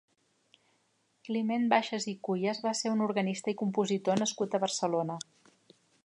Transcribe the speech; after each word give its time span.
Climent 1.27 1.67
Baixas 1.73 2.07
i 2.13 2.15
Cuyas 2.27 2.61
va 2.67 2.73
ser 2.79 2.93
un 2.95 3.03
organista 3.09 3.53
i 3.53 3.57
compositor 3.59 4.21
nascut 4.23 4.55
a 4.55 4.61
Barcelona. 4.65 5.19